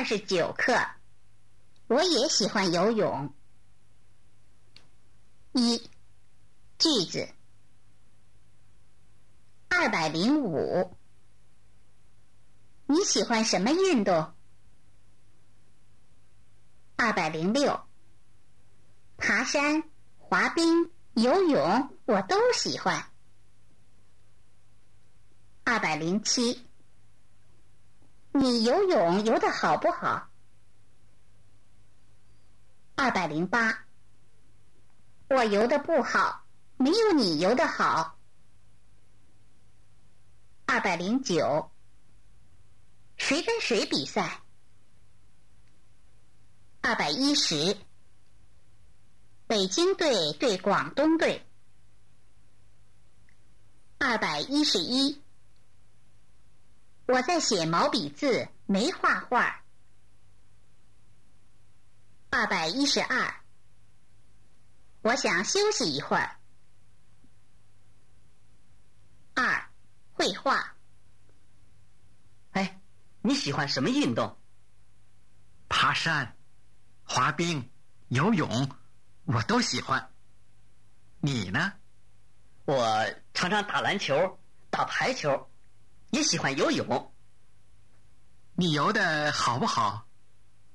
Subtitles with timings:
[0.00, 0.72] 二十九课。
[1.86, 3.34] 我也喜欢游泳。
[5.52, 5.76] 一
[6.78, 7.28] 句子
[9.68, 10.96] 二百零五。
[12.86, 14.32] 你喜欢什么运动？
[16.96, 17.78] 二百零六。
[19.18, 19.82] 爬山、
[20.16, 23.04] 滑冰、游泳，我都喜欢。
[25.64, 26.66] 二百零七。
[28.32, 30.30] 你游泳游的好不好？
[32.94, 33.86] 二百零八。
[35.28, 36.44] 我游的不好，
[36.76, 38.18] 没有你游的好。
[40.66, 41.70] 二百零九。
[43.16, 44.40] 谁跟谁比赛？
[46.80, 47.76] 二百一十。
[49.46, 51.44] 北京队对广东队。
[53.98, 55.20] 二百一十一。
[57.10, 59.64] 我在写毛笔字，没画画。
[62.30, 63.34] 二百一十二。
[65.02, 66.36] 我想休息一会儿。
[69.34, 69.70] 二，
[70.12, 70.76] 绘画。
[72.52, 72.80] 哎，
[73.22, 74.38] 你喜欢什么运动？
[75.68, 76.36] 爬山、
[77.02, 77.68] 滑冰、
[78.06, 78.70] 游泳，
[79.24, 80.12] 我都喜欢。
[81.18, 81.72] 你呢？
[82.66, 84.38] 我常常打篮球、
[84.70, 85.49] 打排球，
[86.10, 87.12] 也喜欢游泳。
[88.54, 90.06] 你游的好不好？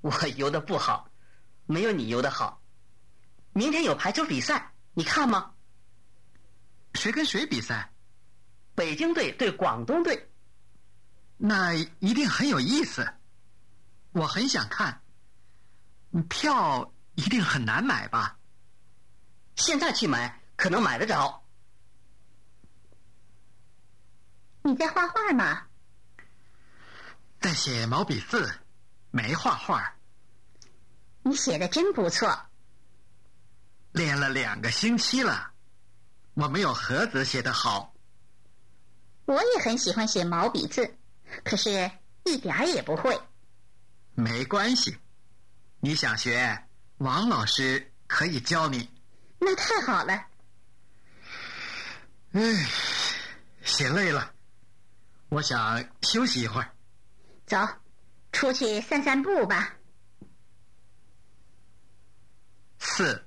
[0.00, 1.10] 我游的不好，
[1.66, 2.62] 没有你游的好。
[3.52, 5.52] 明天有排球比赛，你看吗？
[6.94, 7.92] 谁跟谁比赛？
[8.74, 10.30] 北京队对广东队。
[11.36, 13.14] 那一定很有意思，
[14.12, 15.02] 我很想看。
[16.28, 18.38] 票一定很难买吧？
[19.56, 21.42] 现在去买可能买得着。
[24.70, 25.66] 你在画画吗？
[27.40, 28.48] 在写毛笔字，
[29.10, 29.96] 没画画。
[31.24, 32.40] 你写的真不错。
[33.90, 35.50] 练了两个星期了，
[36.34, 37.92] 我没有盒子写的好。
[39.24, 40.96] 我也很喜欢写毛笔字，
[41.42, 41.90] 可是
[42.24, 43.20] 一点儿也不会。
[44.14, 44.96] 没关系，
[45.80, 46.64] 你想学，
[46.98, 48.88] 王老师可以教你。
[49.40, 50.26] 那太好了。
[52.34, 52.40] 唉，
[53.64, 54.32] 写累了，
[55.30, 56.76] 我想休息一会儿。
[57.46, 57.56] 走，
[58.32, 59.76] 出去散散步吧。
[62.78, 63.26] 四。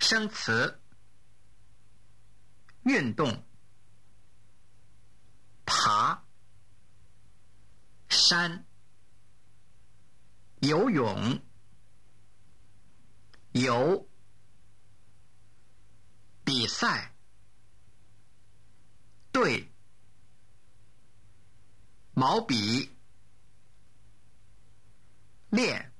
[0.00, 0.80] 生词：
[2.84, 3.44] 运动、
[5.66, 6.24] 爬
[8.08, 8.64] 山、
[10.60, 11.42] 游泳、
[13.50, 14.08] 游、
[16.44, 17.12] 比赛、
[19.32, 19.68] 对、
[22.18, 22.96] 毛笔、
[25.50, 25.92] 练。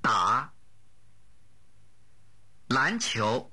[0.00, 0.54] 打
[2.68, 3.50] 篮球、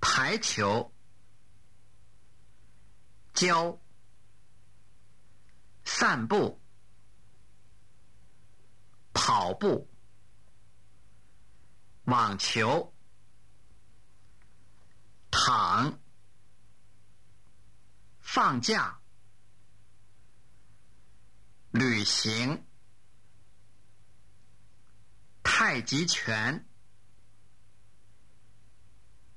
[0.00, 0.92] 排球、
[3.34, 3.76] 教、
[5.84, 6.60] 散步、
[9.12, 9.90] 跑步、
[12.04, 12.94] 网球、
[15.28, 15.98] 躺、
[18.30, 19.00] 放假、
[21.70, 22.62] 旅行、
[25.42, 26.68] 太极拳。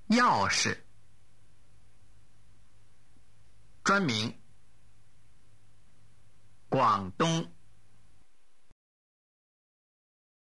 [0.10, 0.78] 钥匙，
[3.82, 4.38] 专名，
[6.68, 7.50] 广东。